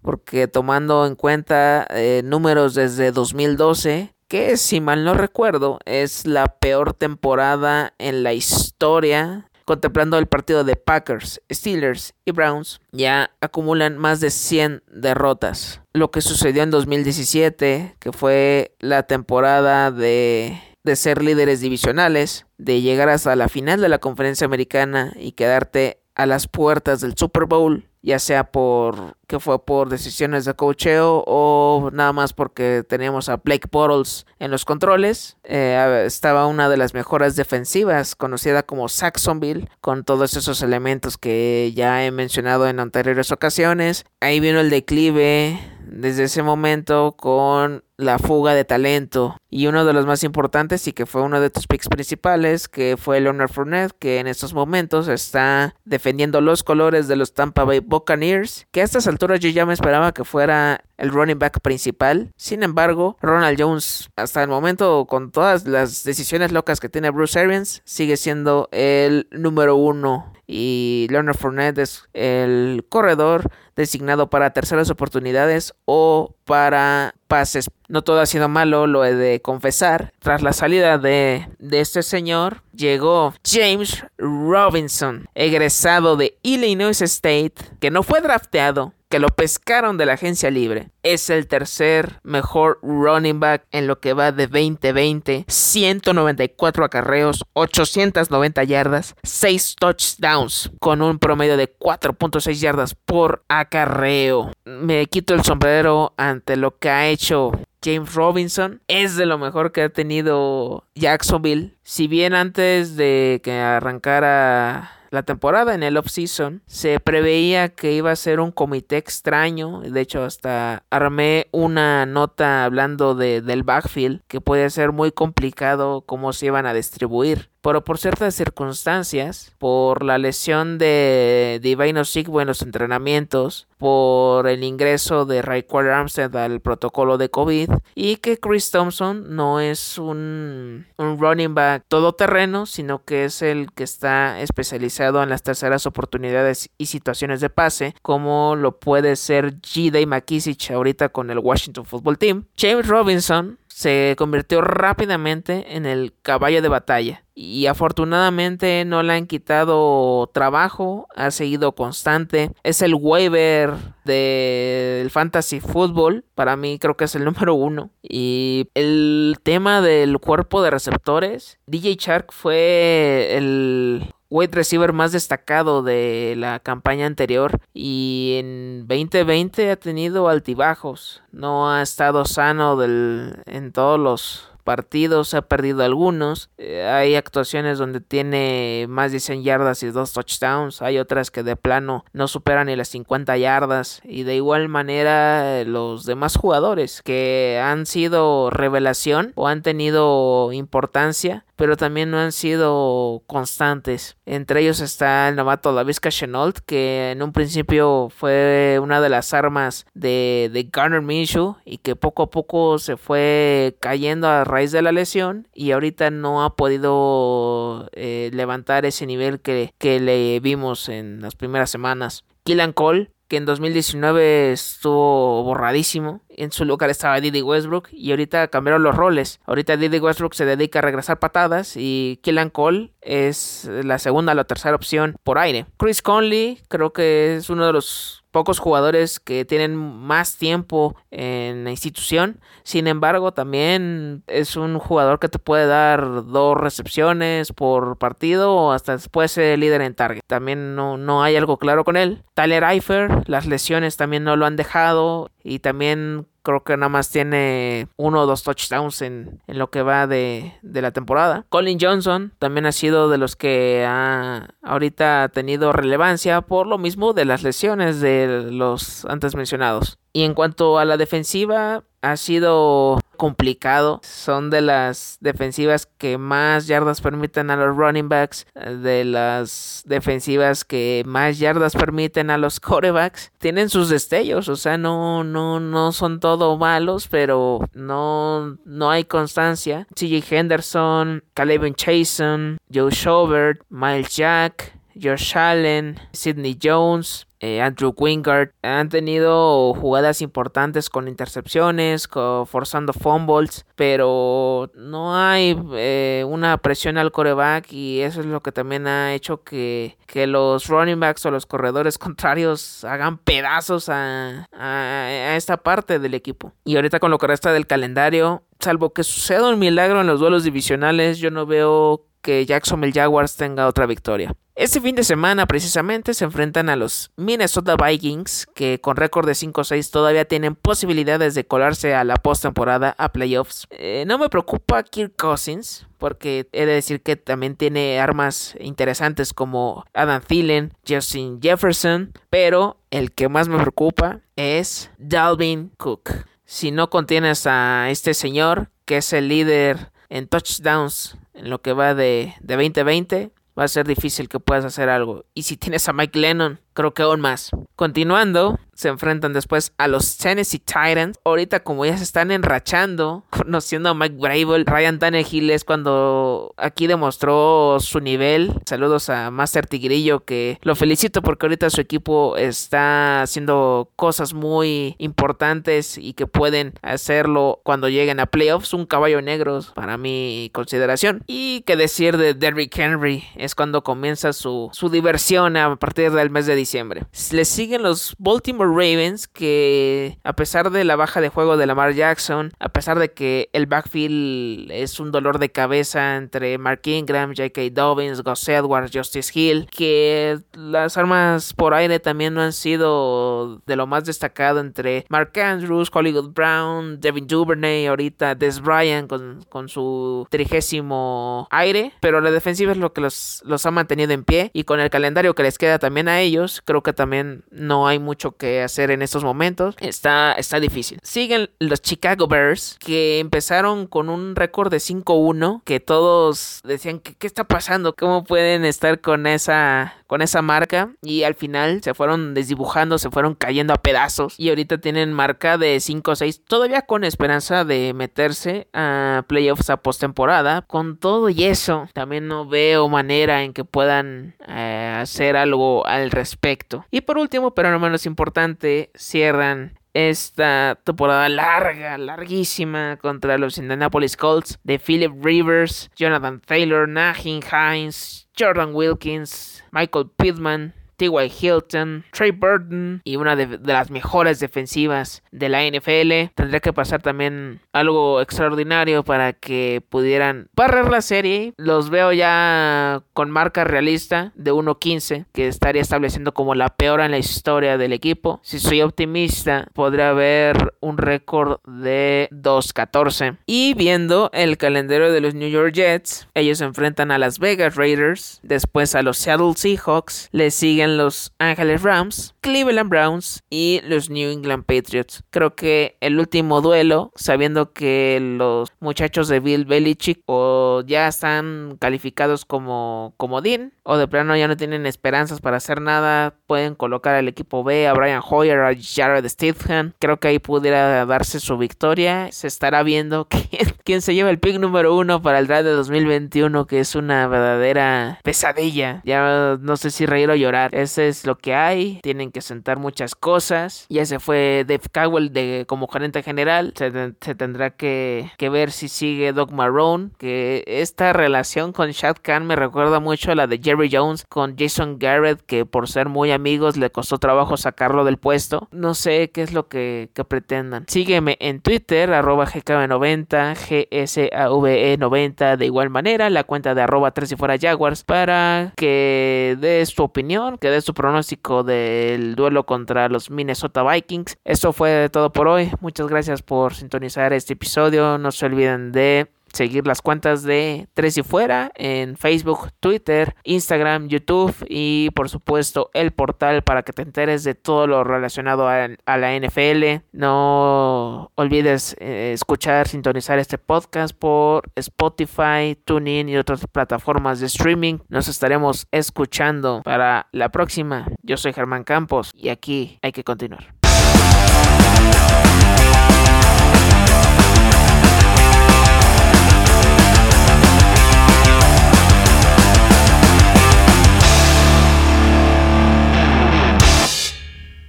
Porque 0.02 0.48
tomando 0.48 1.06
en 1.06 1.14
cuenta 1.14 1.86
eh, 1.90 2.22
números 2.24 2.74
desde 2.74 3.12
2012, 3.12 4.14
que 4.26 4.56
si 4.56 4.80
mal 4.80 5.04
no 5.04 5.14
recuerdo 5.14 5.78
es 5.84 6.26
la 6.26 6.46
peor 6.58 6.94
temporada 6.94 7.94
en 7.98 8.22
la 8.22 8.32
historia 8.32 9.48
contemplando 9.64 10.18
el 10.18 10.26
partido 10.26 10.64
de 10.64 10.76
Packers, 10.76 11.40
Steelers 11.50 12.14
y 12.24 12.32
Browns, 12.32 12.80
ya 12.90 13.30
acumulan 13.40 13.98
más 13.98 14.20
de 14.20 14.30
100 14.30 14.82
derrotas. 14.88 15.81
Lo 15.92 16.10
que 16.10 16.20
sucedió 16.20 16.62
en 16.62 16.70
2017, 16.70 17.96
que 17.98 18.12
fue 18.12 18.74
la 18.78 19.04
temporada 19.04 19.90
de, 19.90 20.58
de 20.84 20.96
ser 20.96 21.22
líderes 21.22 21.60
divisionales, 21.60 22.46
de 22.58 22.80
llegar 22.80 23.08
hasta 23.08 23.36
la 23.36 23.48
final 23.48 23.80
de 23.80 23.88
la 23.88 23.98
conferencia 23.98 24.46
americana 24.46 25.12
y 25.16 25.32
quedarte 25.32 26.00
a 26.14 26.26
las 26.26 26.48
puertas 26.48 27.00
del 27.00 27.16
Super 27.16 27.46
Bowl 27.46 27.84
ya 28.02 28.18
sea 28.18 28.50
por 28.50 29.16
que 29.28 29.38
fue 29.38 29.64
por 29.64 29.88
decisiones 29.88 30.44
de 30.44 30.54
cocheo 30.54 31.22
o 31.26 31.90
nada 31.92 32.12
más 32.12 32.32
porque 32.32 32.84
teníamos 32.86 33.28
a 33.28 33.36
Blake 33.36 33.68
Bottles 33.70 34.26
en 34.38 34.50
los 34.50 34.64
controles. 34.64 35.38
Eh, 35.44 36.02
estaba 36.04 36.46
una 36.46 36.68
de 36.68 36.76
las 36.76 36.94
mejores 36.94 37.36
defensivas, 37.36 38.14
conocida 38.16 38.64
como 38.64 38.88
Saxonville, 38.88 39.68
con 39.80 40.04
todos 40.04 40.36
esos 40.36 40.62
elementos 40.62 41.16
que 41.16 41.72
ya 41.74 42.04
he 42.04 42.10
mencionado 42.10 42.68
en 42.68 42.80
anteriores 42.80 43.30
ocasiones. 43.30 44.04
Ahí 44.20 44.40
vino 44.40 44.60
el 44.60 44.68
declive 44.70 45.58
desde 45.92 46.24
ese 46.24 46.42
momento 46.42 47.12
con 47.16 47.84
la 48.02 48.18
fuga 48.18 48.54
de 48.54 48.64
talento 48.64 49.36
y 49.48 49.66
uno 49.66 49.84
de 49.84 49.92
los 49.92 50.06
más 50.06 50.24
importantes 50.24 50.86
y 50.88 50.92
que 50.92 51.06
fue 51.06 51.22
uno 51.22 51.40
de 51.40 51.50
tus 51.50 51.66
picks 51.66 51.88
principales 51.88 52.68
que 52.68 52.96
fue 52.96 53.20
Leonard 53.20 53.50
Fournette 53.50 53.92
que 53.98 54.18
en 54.18 54.26
estos 54.26 54.54
momentos 54.54 55.08
está 55.08 55.74
defendiendo 55.84 56.40
los 56.40 56.62
colores 56.62 57.08
de 57.08 57.16
los 57.16 57.34
Tampa 57.34 57.64
Bay 57.64 57.80
Buccaneers 57.80 58.66
que 58.70 58.80
a 58.80 58.84
estas 58.84 59.06
alturas 59.06 59.40
yo 59.40 59.48
ya 59.50 59.66
me 59.66 59.74
esperaba 59.74 60.12
que 60.12 60.24
fuera 60.24 60.84
el 60.96 61.10
running 61.10 61.38
back 61.38 61.60
principal. 61.60 62.32
Sin 62.36 62.62
embargo 62.62 63.16
Ronald 63.20 63.60
Jones 63.60 64.10
hasta 64.16 64.42
el 64.42 64.48
momento 64.48 65.06
con 65.06 65.30
todas 65.30 65.66
las 65.66 66.04
decisiones 66.04 66.52
locas 66.52 66.80
que 66.80 66.88
tiene 66.88 67.10
Bruce 67.10 67.38
Arians 67.38 67.82
sigue 67.84 68.16
siendo 68.16 68.68
el 68.72 69.28
número 69.30 69.76
uno. 69.76 70.32
Y 70.46 71.06
Leonard 71.10 71.36
Fournette 71.36 71.78
es 71.78 72.08
el 72.12 72.84
corredor 72.88 73.48
designado 73.76 74.28
para 74.28 74.52
terceras 74.52 74.90
oportunidades 74.90 75.72
o 75.86 76.34
para 76.44 77.14
pases. 77.32 77.70
No 77.88 78.02
todo 78.02 78.20
ha 78.20 78.26
sido 78.26 78.50
malo, 78.50 78.86
lo 78.86 79.06
he 79.06 79.14
de 79.14 79.40
confesar. 79.40 80.12
Tras 80.18 80.42
la 80.42 80.52
salida 80.52 80.98
de, 80.98 81.48
de 81.58 81.80
este 81.80 82.02
señor, 82.02 82.62
llegó 82.74 83.34
James 83.44 84.04
Robinson, 84.18 85.28
egresado 85.34 86.16
de 86.16 86.38
Illinois 86.42 87.00
State, 87.00 87.54
que 87.80 87.90
no 87.90 88.02
fue 88.02 88.20
drafteado, 88.20 88.92
que 89.12 89.18
lo 89.18 89.28
pescaron 89.28 89.98
de 89.98 90.06
la 90.06 90.14
agencia 90.14 90.50
libre. 90.50 90.88
Es 91.02 91.28
el 91.28 91.46
tercer 91.46 92.20
mejor 92.22 92.78
running 92.82 93.40
back 93.40 93.66
en 93.70 93.86
lo 93.86 94.00
que 94.00 94.14
va 94.14 94.32
de 94.32 94.46
2020. 94.46 95.44
194 95.46 96.84
acarreos, 96.86 97.44
890 97.52 98.64
yardas, 98.64 99.14
6 99.22 99.76
touchdowns, 99.78 100.70
con 100.80 101.02
un 101.02 101.18
promedio 101.18 101.58
de 101.58 101.70
4.6 101.78 102.54
yardas 102.54 102.94
por 102.94 103.44
acarreo. 103.48 104.50
Me 104.64 105.04
quito 105.04 105.34
el 105.34 105.44
sombrero 105.44 106.14
ante 106.16 106.56
lo 106.56 106.78
que 106.78 106.88
ha 106.88 107.06
hecho 107.08 107.52
James 107.84 108.14
Robinson 108.14 108.80
es 108.88 109.16
de 109.16 109.26
lo 109.26 109.38
mejor 109.38 109.72
que 109.72 109.82
ha 109.82 109.88
tenido 109.88 110.86
Jacksonville. 110.94 111.76
Si 111.82 112.06
bien 112.06 112.34
antes 112.34 112.96
de 112.96 113.40
que 113.42 113.52
arrancara 113.52 115.02
la 115.12 115.22
temporada 115.24 115.74
en 115.74 115.82
el 115.82 115.98
off-season 115.98 116.62
se 116.66 116.98
preveía 116.98 117.68
que 117.68 117.92
iba 117.92 118.10
a 118.10 118.16
ser 118.16 118.40
un 118.40 118.50
comité 118.50 118.96
extraño. 118.96 119.82
De 119.82 120.00
hecho, 120.00 120.24
hasta 120.24 120.84
armé 120.88 121.48
una 121.52 122.06
nota 122.06 122.64
hablando 122.64 123.14
de, 123.14 123.42
del 123.42 123.62
backfield 123.62 124.22
que 124.26 124.40
puede 124.40 124.70
ser 124.70 124.92
muy 124.92 125.12
complicado 125.12 126.00
cómo 126.06 126.32
se 126.32 126.46
iban 126.46 126.64
a 126.64 126.72
distribuir 126.72 127.51
pero 127.62 127.84
por 127.84 127.98
ciertas 127.98 128.34
circunstancias, 128.34 129.52
por 129.58 130.02
la 130.02 130.18
lesión 130.18 130.78
de 130.78 131.60
Divine 131.62 132.00
Osigbo 132.00 132.40
en 132.40 132.48
los 132.48 132.62
entrenamientos, 132.62 133.68
por 133.78 134.46
el 134.46 134.62
ingreso 134.62 135.26
de 135.26 135.42
Raquel 135.42 135.90
Armstead 135.90 136.36
al 136.36 136.60
protocolo 136.60 137.18
de 137.18 137.30
COVID 137.30 137.68
y 137.96 138.16
que 138.16 138.38
Chris 138.38 138.70
Thompson 138.70 139.34
no 139.34 139.58
es 139.58 139.98
un, 139.98 140.86
un 140.98 141.18
running 141.18 141.54
back 141.54 141.84
todoterreno, 141.88 142.66
sino 142.66 143.04
que 143.04 143.24
es 143.24 143.42
el 143.42 143.72
que 143.72 143.82
está 143.82 144.40
especializado 144.40 145.22
en 145.22 145.30
las 145.30 145.42
terceras 145.42 145.86
oportunidades 145.86 146.70
y 146.78 146.86
situaciones 146.86 147.40
de 147.40 147.50
pase, 147.50 147.94
como 148.02 148.54
lo 148.54 148.78
puede 148.78 149.16
ser 149.16 149.60
G. 149.60 149.90
Day 149.90 150.06
McKissick 150.06 150.70
ahorita 150.70 151.08
con 151.08 151.30
el 151.30 151.40
Washington 151.40 151.84
Football 151.84 152.18
Team. 152.18 152.44
James 152.56 152.86
Robinson 152.86 153.58
se 153.74 154.14
convirtió 154.18 154.60
rápidamente 154.60 155.76
en 155.76 155.86
el 155.86 156.12
caballo 156.22 156.60
de 156.62 156.68
batalla. 156.68 157.24
Y 157.34 157.66
afortunadamente 157.66 158.84
no 158.84 159.02
le 159.02 159.14
han 159.14 159.26
quitado 159.26 160.30
trabajo, 160.34 161.08
ha 161.16 161.30
seguido 161.30 161.74
constante, 161.74 162.50
es 162.62 162.82
el 162.82 162.94
waiver 162.94 163.74
del 164.04 165.10
fantasy 165.10 165.60
football, 165.60 166.24
para 166.34 166.56
mí 166.56 166.78
creo 166.78 166.96
que 166.96 167.04
es 167.04 167.14
el 167.14 167.24
número 167.26 167.54
uno. 167.54 167.90
Y 168.02 168.68
el 168.74 169.36
tema 169.42 169.80
del 169.80 170.18
cuerpo 170.18 170.62
de 170.62 170.70
receptores, 170.70 171.58
DJ 171.66 171.96
Shark 171.98 172.32
fue 172.32 173.34
el 173.36 174.12
wide 174.32 174.54
receiver 174.54 174.94
más 174.94 175.12
destacado 175.12 175.82
de 175.82 176.34
la 176.38 176.58
campaña 176.58 177.04
anterior 177.04 177.60
y 177.74 178.36
en 178.38 178.86
2020 178.88 179.70
ha 179.70 179.76
tenido 179.76 180.28
altibajos, 180.28 181.22
no 181.32 181.70
ha 181.70 181.82
estado 181.82 182.24
sano 182.24 182.76
del, 182.76 183.42
en 183.44 183.72
todos 183.72 184.00
los 184.00 184.52
partidos, 184.62 185.34
ha 185.34 185.42
perdido 185.42 185.84
algunos. 185.84 186.50
Eh, 186.56 186.84
hay 186.84 187.14
actuaciones 187.14 187.78
donde 187.78 188.00
tiene 188.00 188.86
más 188.88 189.12
de 189.12 189.20
100 189.20 189.42
yardas 189.42 189.82
y 189.82 189.90
dos 189.90 190.12
touchdowns. 190.12 190.82
Hay 190.82 190.98
otras 190.98 191.30
que 191.30 191.42
de 191.42 191.56
plano 191.56 192.04
no 192.12 192.28
superan 192.28 192.68
ni 192.68 192.76
las 192.76 192.88
50 192.88 193.36
yardas. 193.36 194.00
Y 194.04 194.22
de 194.22 194.36
igual 194.36 194.68
manera 194.68 195.64
los 195.64 196.06
demás 196.06 196.36
jugadores 196.36 197.02
que 197.02 197.60
han 197.62 197.86
sido 197.86 198.50
revelación 198.50 199.32
o 199.34 199.48
han 199.48 199.62
tenido 199.62 200.52
importancia 200.52 201.44
pero 201.62 201.76
también 201.76 202.10
no 202.10 202.18
han 202.18 202.32
sido 202.32 203.22
constantes. 203.28 204.16
Entre 204.26 204.62
ellos 204.62 204.80
está 204.80 205.28
el 205.28 205.36
novato 205.36 205.72
Davis 205.72 206.00
Chenault, 206.00 206.58
que 206.58 207.12
en 207.12 207.22
un 207.22 207.30
principio 207.30 208.08
fue 208.10 208.80
una 208.82 209.00
de 209.00 209.08
las 209.08 209.32
armas 209.32 209.86
de, 209.94 210.50
de 210.52 210.68
Garner 210.72 211.02
Minshew 211.02 211.58
y 211.64 211.78
que 211.78 211.94
poco 211.94 212.24
a 212.24 212.30
poco 212.30 212.80
se 212.80 212.96
fue 212.96 213.76
cayendo 213.78 214.26
a 214.26 214.42
raíz 214.42 214.72
de 214.72 214.82
la 214.82 214.90
lesión 214.90 215.46
y 215.54 215.70
ahorita 215.70 216.10
no 216.10 216.42
ha 216.42 216.56
podido 216.56 217.88
eh, 217.92 218.30
levantar 218.32 218.84
ese 218.84 219.06
nivel 219.06 219.38
que, 219.38 219.72
que 219.78 220.00
le 220.00 220.40
vimos 220.40 220.88
en 220.88 221.20
las 221.20 221.36
primeras 221.36 221.70
semanas. 221.70 222.24
Killan 222.42 222.72
Cole 222.72 223.12
que 223.32 223.38
en 223.38 223.46
2019 223.46 224.52
estuvo 224.52 225.42
borradísimo. 225.42 226.20
En 226.42 226.50
su 226.50 226.64
lugar 226.64 226.90
estaba 226.90 227.20
Didi 227.20 227.40
Westbrook 227.40 227.88
y 227.92 228.10
ahorita 228.10 228.48
cambiaron 228.48 228.82
los 228.82 228.96
roles. 228.96 229.38
Ahorita 229.46 229.76
Didi 229.76 230.00
Westbrook 230.00 230.34
se 230.34 230.44
dedica 230.44 230.80
a 230.80 230.82
regresar 230.82 231.20
patadas 231.20 231.76
y 231.76 232.18
Killan 232.20 232.50
Cole 232.50 232.92
es 233.00 233.70
la 233.84 234.00
segunda 234.00 234.32
o 234.32 234.34
la 234.34 234.42
tercera 234.42 234.74
opción 234.74 235.14
por 235.22 235.38
aire. 235.38 235.66
Chris 235.76 236.02
Conley 236.02 236.60
creo 236.66 236.92
que 236.92 237.36
es 237.36 237.48
uno 237.48 237.64
de 237.64 237.72
los 237.72 238.22
pocos 238.32 238.58
jugadores 238.58 239.20
que 239.20 239.44
tienen 239.44 239.76
más 239.76 240.36
tiempo 240.36 240.96
en 241.12 241.62
la 241.64 241.70
institución. 241.70 242.40
Sin 242.64 242.88
embargo, 242.88 243.32
también 243.32 244.24
es 244.26 244.56
un 244.56 244.78
jugador 244.78 245.20
que 245.20 245.28
te 245.28 245.38
puede 245.38 245.66
dar 245.66 246.24
dos 246.24 246.56
recepciones 246.56 247.52
por 247.52 247.98
partido 247.98 248.54
o 248.54 248.72
hasta 248.72 248.96
después 248.96 249.30
ser 249.30 249.58
líder 249.58 249.82
en 249.82 249.94
target. 249.94 250.22
También 250.26 250.74
no, 250.74 250.96
no 250.96 251.22
hay 251.22 251.36
algo 251.36 251.58
claro 251.58 251.84
con 251.84 251.96
él. 251.96 252.24
Tyler 252.34 252.64
Eifer, 252.64 253.28
las 253.28 253.46
lesiones 253.46 253.96
también 253.96 254.24
no 254.24 254.34
lo 254.36 254.46
han 254.46 254.56
dejado 254.56 255.30
y 255.44 255.58
también 255.58 256.26
creo 256.42 256.64
que 256.64 256.76
nada 256.76 256.88
más 256.88 257.10
tiene 257.10 257.88
uno 257.96 258.22
o 258.22 258.26
dos 258.26 258.42
touchdowns 258.42 259.02
en, 259.02 259.40
en 259.46 259.58
lo 259.58 259.70
que 259.70 259.82
va 259.82 260.06
de, 260.06 260.54
de, 260.62 260.82
la 260.82 260.90
temporada. 260.90 261.46
Colin 261.48 261.78
Johnson 261.80 262.32
también 262.38 262.66
ha 262.66 262.72
sido 262.72 263.08
de 263.08 263.18
los 263.18 263.36
que 263.36 263.84
ha 263.86 264.48
ahorita 264.62 265.30
tenido 265.32 265.72
relevancia 265.72 266.40
por 266.40 266.66
lo 266.66 266.78
mismo 266.78 267.12
de 267.12 267.24
las 267.24 267.42
lesiones 267.42 268.00
de 268.00 268.48
los 268.50 269.04
antes 269.06 269.34
mencionados. 269.34 269.98
Y 270.12 270.24
en 270.24 270.34
cuanto 270.34 270.78
a 270.78 270.84
la 270.84 270.96
defensiva, 270.96 271.84
ha 272.02 272.16
sido 272.16 272.98
complicado. 273.22 274.00
Son 274.02 274.50
de 274.50 274.62
las 274.62 275.16
defensivas 275.20 275.86
que 275.86 276.18
más 276.18 276.66
yardas 276.66 277.00
permiten 277.00 277.50
a 277.50 277.56
los 277.56 277.76
running 277.76 278.08
backs, 278.08 278.48
de 278.52 279.04
las 279.04 279.84
defensivas 279.86 280.64
que 280.64 281.04
más 281.06 281.38
yardas 281.38 281.76
permiten 281.76 282.30
a 282.30 282.36
los 282.36 282.58
quarterbacks. 282.60 283.30
Tienen 283.38 283.68
sus 283.68 283.88
destellos, 283.88 284.48
o 284.48 284.56
sea, 284.56 284.76
no, 284.76 285.22
no, 285.22 285.60
no 285.60 285.92
son 285.92 286.18
todo 286.18 286.58
malos, 286.58 287.06
pero 287.06 287.60
no, 287.74 288.58
no 288.64 288.90
hay 288.90 289.04
constancia. 289.04 289.86
CJ 289.94 290.24
Henderson, 290.28 291.22
Caleb 291.34 291.76
Chason, 291.76 292.58
Joe 292.74 292.90
Schobert, 292.90 293.60
Miles 293.68 294.16
Jack, 294.16 294.72
Josh 295.00 295.36
Allen, 295.36 295.98
Sidney 296.12 296.58
Jones, 296.60 297.26
eh, 297.42 297.60
Andrew 297.60 297.92
Wingard 297.96 298.52
han 298.62 298.88
tenido 298.88 299.74
jugadas 299.74 300.22
importantes 300.22 300.88
con 300.88 301.08
intercepciones, 301.08 302.06
forzando 302.06 302.92
fumbles, 302.92 303.66
pero 303.74 304.70
no 304.76 305.16
hay 305.16 305.60
eh, 305.72 306.24
una 306.28 306.56
presión 306.58 306.98
al 306.98 307.10
coreback 307.10 307.72
y 307.72 308.00
eso 308.00 308.20
es 308.20 308.26
lo 308.26 308.42
que 308.42 308.52
también 308.52 308.86
ha 308.86 309.12
hecho 309.12 309.42
que, 309.42 309.98
que 310.06 310.28
los 310.28 310.68
running 310.68 311.00
backs 311.00 311.26
o 311.26 311.32
los 311.32 311.46
corredores 311.46 311.98
contrarios 311.98 312.84
hagan 312.84 313.18
pedazos 313.18 313.88
a, 313.88 314.48
a, 314.52 315.34
esta 315.36 315.56
parte 315.56 315.98
del 315.98 316.14
equipo. 316.14 316.52
Y 316.64 316.76
ahorita 316.76 317.00
con 317.00 317.10
lo 317.10 317.18
que 317.18 317.26
resta 317.26 317.52
del 317.52 317.66
calendario, 317.66 318.44
salvo 318.60 318.92
que 318.92 319.02
suceda 319.02 319.48
un 319.48 319.58
milagro 319.58 320.00
en 320.02 320.06
los 320.06 320.20
duelos 320.20 320.44
divisionales, 320.44 321.18
yo 321.18 321.32
no 321.32 321.44
veo 321.44 322.06
que 322.22 322.46
Jacksonville 322.46 322.92
Jaguars 322.92 323.36
tenga 323.36 323.66
otra 323.66 323.86
victoria. 323.86 324.34
Este 324.54 324.82
fin 324.82 324.94
de 324.94 325.02
semana 325.02 325.46
precisamente 325.46 326.12
se 326.12 326.24
enfrentan 326.24 326.68
a 326.68 326.76
los 326.76 327.10
Minnesota 327.16 327.74
Vikings 327.74 328.46
que 328.54 328.80
con 328.82 328.96
récord 328.96 329.26
de 329.26 329.32
5-6 329.32 329.90
todavía 329.90 330.26
tienen 330.26 330.56
posibilidades 330.56 331.34
de 331.34 331.46
colarse 331.46 331.94
a 331.94 332.04
la 332.04 332.16
postemporada 332.16 332.94
a 332.98 333.12
playoffs. 333.12 333.66
Eh, 333.70 334.04
no 334.06 334.18
me 334.18 334.28
preocupa 334.28 334.82
Kirk 334.82 335.14
Cousins 335.16 335.86
porque 335.96 336.48
he 336.52 336.66
de 336.66 336.74
decir 336.74 337.00
que 337.00 337.16
también 337.16 337.56
tiene 337.56 337.98
armas 337.98 338.54
interesantes 338.60 339.32
como 339.32 339.86
Adam 339.94 340.20
Thielen, 340.20 340.74
Justin 340.86 341.40
Jefferson, 341.40 342.12
pero 342.28 342.76
el 342.90 343.12
que 343.12 343.30
más 343.30 343.48
me 343.48 343.58
preocupa 343.58 344.20
es 344.36 344.90
Dalvin 344.98 345.72
Cook. 345.78 346.10
Si 346.44 346.72
no 346.72 346.90
contienes 346.90 347.46
a 347.46 347.88
este 347.88 348.12
señor 348.12 348.68
que 348.84 348.98
es 348.98 349.12
el 349.14 349.28
líder 349.28 349.91
en 350.12 350.28
touchdowns 350.28 351.16
en 351.32 351.48
lo 351.48 351.62
que 351.62 351.72
va 351.72 351.94
de, 351.94 352.34
de 352.40 352.56
2020, 352.56 353.30
va 353.58 353.64
a 353.64 353.68
ser 353.68 353.86
difícil 353.86 354.28
que 354.28 354.40
puedas 354.40 354.64
hacer 354.66 354.90
algo. 354.90 355.24
Y 355.32 355.44
si 355.44 355.56
tienes 355.56 355.88
a 355.88 355.94
Mike 355.94 356.18
Lennon, 356.18 356.60
creo 356.74 356.94
que 356.94 357.02
aún 357.02 357.20
más. 357.20 357.50
Continuando, 357.76 358.58
se 358.74 358.88
enfrentan 358.88 359.32
después 359.32 359.72
a 359.78 359.88
los 359.88 360.16
Tennessee 360.16 360.58
Titans. 360.58 361.18
Ahorita 361.24 361.60
como 361.60 361.84
ya 361.84 361.96
se 361.96 362.04
están 362.04 362.30
enrachando, 362.30 363.24
conociendo 363.30 363.90
a 363.90 363.94
Mike 363.94 364.16
Bravel, 364.18 364.66
Ryan 364.66 364.98
Tannehill 364.98 365.50
es 365.50 365.64
cuando 365.64 366.54
aquí 366.56 366.86
demostró 366.86 367.78
su 367.80 368.00
nivel. 368.00 368.52
Saludos 368.66 369.08
a 369.08 369.30
Master 369.30 369.66
Tigrillo 369.66 370.24
que 370.24 370.58
lo 370.62 370.74
felicito 370.74 371.22
porque 371.22 371.46
ahorita 371.46 371.70
su 371.70 371.80
equipo 371.80 372.36
está 372.36 373.22
haciendo 373.22 373.90
cosas 373.96 374.34
muy 374.34 374.96
importantes 374.98 375.98
y 375.98 376.14
que 376.14 376.26
pueden 376.26 376.74
hacerlo 376.82 377.60
cuando 377.62 377.88
lleguen 377.88 378.20
a 378.20 378.26
playoffs. 378.26 378.74
Un 378.74 378.86
caballo 378.86 379.20
negro 379.22 379.60
para 379.74 379.96
mi 379.98 380.50
consideración. 380.52 381.22
Y 381.26 381.62
que 381.62 381.76
decir 381.76 382.16
de 382.16 382.34
Derrick 382.34 382.76
Henry 382.78 383.24
es 383.36 383.54
cuando 383.54 383.82
comienza 383.82 384.32
su, 384.32 384.70
su 384.72 384.88
diversión 384.88 385.56
a 385.56 385.76
partir 385.76 386.10
del 386.12 386.30
mes 386.30 386.46
de 386.46 386.56
diciembre. 386.62 387.04
Le 387.30 387.44
siguen 387.44 387.82
los 387.82 388.14
Baltimore 388.18 388.70
Ravens 388.70 389.28
que 389.28 390.18
a 390.24 390.32
pesar 390.34 390.70
de 390.70 390.84
la 390.84 390.96
baja 390.96 391.20
de 391.20 391.28
juego 391.28 391.56
de 391.56 391.66
Lamar 391.66 391.92
Jackson, 391.92 392.52
a 392.58 392.68
pesar 392.68 392.98
de 392.98 393.12
que 393.12 393.50
el 393.52 393.66
backfield 393.66 394.70
es 394.70 395.00
un 395.00 395.10
dolor 395.10 395.38
de 395.38 395.50
cabeza 395.50 396.16
entre 396.16 396.58
Mark 396.58 396.82
Ingram, 396.84 397.34
J.K. 397.34 397.62
Dobbins, 397.72 398.22
Gus 398.22 398.48
Edwards, 398.48 398.90
Justice 398.92 399.30
Hill, 399.34 399.66
que 399.70 400.38
las 400.54 400.96
armas 400.96 401.52
por 401.54 401.74
aire 401.74 402.00
también 402.00 402.34
no 402.34 402.42
han 402.42 402.52
sido 402.52 403.60
de 403.66 403.76
lo 403.76 403.86
más 403.86 404.04
destacado 404.04 404.60
entre 404.60 405.04
Mark 405.08 405.38
Andrews, 405.38 405.90
Hollywood 405.92 406.30
Brown, 406.30 407.00
Devin 407.00 407.26
Duvernay, 407.26 407.86
ahorita 407.86 408.34
Des 408.34 408.60
Bryant 408.60 409.08
con, 409.08 409.68
su 409.68 410.26
trigésimo 410.30 411.46
aire, 411.50 411.92
pero 412.00 412.20
la 412.20 412.30
defensiva 412.30 412.72
es 412.72 412.78
lo 412.78 412.92
que 412.92 413.00
los 413.00 413.66
ha 413.66 413.70
mantenido 413.70 414.12
en 414.12 414.24
pie 414.24 414.50
y 414.52 414.64
con 414.64 414.80
el 414.80 414.90
calendario 414.90 415.34
que 415.34 415.42
les 415.42 415.58
queda 415.58 415.78
también 415.78 416.08
a 416.08 416.20
ellos, 416.20 416.51
creo 416.60 416.82
que 416.82 416.92
también 416.92 417.44
no 417.50 417.86
hay 417.86 417.98
mucho 417.98 418.32
que 418.32 418.62
hacer 418.62 418.90
en 418.90 419.02
estos 419.02 419.24
momentos. 419.24 419.76
Está, 419.80 420.32
está 420.32 420.60
difícil. 420.60 420.98
Siguen 421.02 421.50
los 421.58 421.80
Chicago 421.80 422.26
Bears, 422.26 422.76
que 422.78 423.18
empezaron 423.18 423.86
con 423.86 424.08
un 424.08 424.36
récord 424.36 424.70
de 424.70 424.78
5-1, 424.78 425.62
que 425.64 425.80
todos 425.80 426.60
decían, 426.64 427.00
¿qué, 427.00 427.14
¿qué 427.14 427.26
está 427.26 427.44
pasando? 427.44 427.94
¿Cómo 427.94 428.24
pueden 428.24 428.64
estar 428.64 429.00
con 429.00 429.26
esa, 429.26 429.94
con 430.12 430.20
esa 430.20 430.42
marca? 430.42 430.90
Y 431.00 431.22
al 431.22 431.34
final 431.34 431.82
se 431.82 431.94
fueron 431.94 432.34
desdibujando, 432.34 432.98
se 432.98 433.10
fueron 433.10 433.34
cayendo 433.34 433.72
a 433.72 433.78
pedazos. 433.80 434.38
Y 434.38 434.50
ahorita 434.50 434.76
tienen 434.76 435.10
marca 435.10 435.56
de 435.56 435.78
5-6, 435.78 436.42
todavía 436.46 436.82
con 436.82 437.02
esperanza 437.02 437.64
de 437.64 437.94
meterse 437.94 438.68
a 438.74 439.24
playoffs 439.26 439.70
a 439.70 439.78
postemporada. 439.78 440.60
Con 440.66 440.98
todo 440.98 441.30
y 441.30 441.44
eso, 441.44 441.88
también 441.94 442.28
no 442.28 442.46
veo 442.46 442.90
manera 442.90 443.42
en 443.42 443.54
que 443.54 443.64
puedan 443.64 444.34
eh, 444.46 444.98
hacer 445.00 445.34
algo 445.34 445.86
al 445.86 446.10
respecto 446.10 446.84
y 446.90 447.02
por 447.02 447.18
último, 447.18 447.54
pero 447.54 447.70
no 447.70 447.78
menos 447.78 448.06
importante, 448.06 448.90
cierran 448.94 449.78
esta 449.94 450.78
temporada 450.84 451.28
larga, 451.28 451.98
larguísima 451.98 452.96
contra 452.96 453.38
los 453.38 453.58
Indianapolis 453.58 454.16
Colts 454.16 454.58
de 454.64 454.78
Philip 454.78 455.12
Rivers, 455.22 455.90
Jonathan 455.96 456.40
Taylor, 456.40 456.88
Najin 456.88 457.40
Hines, 457.42 458.28
Jordan 458.38 458.74
Wilkins, 458.74 459.62
Michael 459.70 460.10
Pittman, 460.16 460.74
T.Y. 460.96 461.32
Hilton, 461.40 462.04
Trey 462.12 462.30
Burton 462.30 463.00
y 463.04 463.16
una 463.16 463.36
de, 463.36 463.58
las 463.64 463.90
mejores 463.90 464.40
defensivas 464.40 465.22
de 465.30 465.48
la 465.48 465.64
NFL. 465.64 466.32
Tendría 466.34 466.60
que 466.60 466.72
pasar 466.72 467.02
también 467.02 467.60
algo 467.72 468.20
extraordinario 468.20 469.04
para 469.04 469.32
que 469.32 469.82
pudieran 469.88 470.48
barrer 470.54 470.90
la 470.90 471.00
serie. 471.00 471.54
Los 471.56 471.90
veo 471.90 472.12
ya 472.12 473.02
con 473.12 473.30
marca 473.30 473.64
realista 473.64 474.32
de 474.34 474.52
1-15, 474.52 475.26
que 475.32 475.48
estaría 475.48 475.82
estableciendo 475.82 476.34
como 476.34 476.54
la 476.54 476.68
peor 476.68 477.00
en 477.00 477.10
la 477.10 477.18
historia 477.18 477.78
del 477.78 477.92
equipo. 477.92 478.40
Si 478.42 478.58
soy 478.58 478.82
optimista, 478.82 479.68
podría 479.74 480.10
haber 480.10 480.74
un 480.80 480.98
récord 480.98 481.60
de 481.66 482.28
2-14. 482.32 483.38
Y 483.46 483.74
viendo 483.74 484.30
el 484.32 484.56
calendario 484.56 485.12
de 485.12 485.20
los 485.20 485.34
New 485.34 485.48
York 485.48 485.72
Jets, 485.74 486.28
ellos 486.34 486.58
se 486.58 486.64
enfrentan 486.64 487.10
a 487.10 487.18
las 487.18 487.38
Vegas 487.38 487.76
Raiders, 487.76 488.40
después 488.42 488.94
a 488.94 489.02
los 489.02 489.18
Seattle 489.18 489.54
Seahawks, 489.56 490.28
le 490.32 490.50
siguen 490.50 490.81
los 490.90 491.32
Ángeles 491.38 491.82
Rams, 491.82 492.34
Cleveland 492.40 492.90
Browns 492.90 493.42
y 493.50 493.80
los 493.84 494.10
New 494.10 494.30
England 494.30 494.64
Patriots. 494.64 495.22
Creo 495.30 495.54
que 495.54 495.96
el 496.00 496.18
último 496.18 496.60
duelo, 496.60 497.12
sabiendo 497.14 497.72
que 497.72 498.18
los 498.20 498.68
muchachos 498.80 499.28
de 499.28 499.40
Bill 499.40 499.64
Belichick 499.64 500.22
o 500.26 500.82
ya 500.86 501.08
están 501.08 501.76
calificados 501.80 502.44
como 502.44 503.14
comodín 503.16 503.72
o 503.84 503.96
de 503.96 504.08
plano 504.08 504.36
ya 504.36 504.48
no 504.48 504.56
tienen 504.56 504.86
esperanzas 504.86 505.40
para 505.40 505.56
hacer 505.56 505.80
nada, 505.80 506.34
pueden 506.46 506.74
colocar 506.74 507.14
al 507.14 507.28
equipo 507.28 507.64
B, 507.64 507.86
a 507.88 507.92
Brian 507.94 508.22
Hoyer, 508.28 508.60
a 508.60 508.74
Jared 508.78 509.28
Stidham. 509.28 509.92
Creo 509.98 510.18
que 510.18 510.28
ahí 510.28 510.38
pudiera 510.38 511.04
darse 511.06 511.40
su 511.40 511.58
victoria. 511.58 512.30
Se 512.30 512.46
estará 512.46 512.82
viendo 512.82 513.26
quién, 513.28 513.74
quién 513.84 514.02
se 514.02 514.14
lleva 514.14 514.30
el 514.30 514.38
pick 514.38 514.58
número 514.58 514.96
uno 514.96 515.22
para 515.22 515.38
el 515.38 515.46
draft 515.46 515.64
de 515.64 515.70
2021, 515.72 516.66
que 516.66 516.80
es 516.80 516.94
una 516.94 517.26
verdadera 517.26 518.20
pesadilla. 518.22 519.00
Ya 519.04 519.58
no 519.60 519.76
sé 519.76 519.90
si 519.90 520.06
reír 520.06 520.30
o 520.30 520.34
llorar. 520.34 520.71
Ese 520.72 521.08
es 521.08 521.26
lo 521.26 521.36
que 521.36 521.54
hay. 521.54 522.00
Tienen 522.02 522.32
que 522.32 522.40
sentar 522.40 522.78
muchas 522.78 523.14
cosas. 523.14 523.86
Ya 523.88 524.04
se 524.06 524.18
fue 524.18 524.64
Dave 524.66 524.82
Cowell 524.92 525.32
de, 525.32 525.64
como 525.68 525.86
gerente 525.86 526.22
general. 526.22 526.72
Se, 526.76 526.90
tendrá 527.34 527.70
que, 527.70 528.30
ver 528.40 528.72
si 528.72 528.88
sigue 528.88 529.32
Doc 529.32 529.52
Marrone. 529.52 530.10
Que 530.18 530.64
esta 530.66 531.12
relación 531.12 531.72
con 531.72 531.90
Shad 531.90 532.16
Khan 532.22 532.46
me 532.46 532.56
recuerda 532.56 533.00
mucho 533.00 533.32
a 533.32 533.34
la 533.34 533.46
de 533.46 533.60
Jerry 533.62 533.90
Jones 533.92 534.24
con 534.28 534.56
Jason 534.58 534.98
Garrett. 534.98 535.42
Que 535.44 535.66
por 535.66 535.88
ser 535.88 536.08
muy 536.08 536.32
amigos 536.32 536.76
le 536.76 536.90
costó 536.90 537.18
trabajo 537.18 537.56
sacarlo 537.56 538.04
del 538.04 538.16
puesto. 538.16 538.68
No 538.72 538.94
sé 538.94 539.30
qué 539.30 539.42
es 539.42 539.52
lo 539.52 539.68
que, 539.68 540.10
pretendan. 540.28 540.84
Sígueme 540.88 541.36
en 541.40 541.60
Twitter, 541.60 542.12
arroba 542.12 542.46
GKB90, 542.46 543.56
GSAVE90. 543.90 545.56
De 545.56 545.66
igual 545.66 545.90
manera, 545.90 546.30
la 546.30 546.44
cuenta 546.44 546.74
de 546.74 546.82
arroba 546.82 547.10
3 547.10 547.32
y 547.32 547.36
Jaguars. 547.60 548.04
Para 548.04 548.72
que 548.76 549.56
des 549.60 549.94
tu 549.94 550.04
opinión, 550.04 550.58
que 550.62 550.70
des 550.70 550.84
tu 550.84 550.94
pronóstico 550.94 551.64
del 551.64 552.36
duelo 552.36 552.64
contra 552.64 553.08
los 553.08 553.30
Minnesota 553.30 553.82
Vikings. 553.82 554.38
Esto 554.44 554.72
fue 554.72 555.08
todo 555.10 555.32
por 555.32 555.48
hoy. 555.48 555.72
Muchas 555.80 556.06
gracias 556.06 556.40
por 556.40 556.74
sintonizar 556.74 557.32
este 557.32 557.54
episodio. 557.54 558.16
No 558.16 558.30
se 558.30 558.46
olviden 558.46 558.92
de 558.92 559.26
seguir 559.52 559.86
las 559.86 560.02
cuentas 560.02 560.42
de 560.42 560.88
Tres 560.94 561.16
y 561.18 561.22
Fuera 561.22 561.70
en 561.74 562.16
Facebook, 562.16 562.70
Twitter, 562.80 563.34
Instagram, 563.44 564.08
YouTube 564.08 564.54
y 564.68 565.10
por 565.14 565.28
supuesto 565.28 565.90
el 565.94 566.12
portal 566.12 566.62
para 566.62 566.82
que 566.82 566.92
te 566.92 567.02
enteres 567.02 567.44
de 567.44 567.54
todo 567.54 567.86
lo 567.86 568.04
relacionado 568.04 568.68
a, 568.68 568.88
la 569.06 569.38
NFL. 569.38 570.04
No 570.12 571.30
olvides 571.34 571.96
eh, 571.98 572.32
escuchar, 572.32 572.88
sintonizar 572.88 573.38
este 573.38 573.58
podcast 573.58 574.16
por 574.16 574.70
Spotify, 574.74 575.76
TuneIn 575.84 576.28
y 576.28 576.36
otras 576.36 576.66
plataformas 576.66 577.40
de 577.40 577.46
streaming. 577.46 577.98
Nos 578.08 578.28
estaremos 578.28 578.86
escuchando 578.90 579.82
para 579.84 580.28
la 580.32 580.50
próxima. 580.50 581.06
Yo 581.22 581.36
soy 581.36 581.52
Germán 581.52 581.84
Campos 581.84 582.30
y 582.34 582.48
aquí 582.48 582.98
hay 583.02 583.12
que 583.12 583.24
continuar. 583.24 583.81